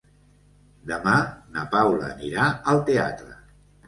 Demà 0.91 1.11
na 1.57 1.65
Paula 1.75 2.07
anirà 2.13 2.47
al 2.73 2.81
teatre. 2.89 3.37